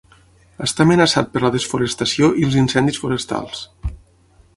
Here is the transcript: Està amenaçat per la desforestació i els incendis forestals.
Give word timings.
Està 0.67 0.85
amenaçat 0.85 1.29
per 1.35 1.43
la 1.43 1.51
desforestació 1.55 2.31
i 2.41 2.47
els 2.47 2.57
incendis 2.63 2.99
forestals. 3.05 3.61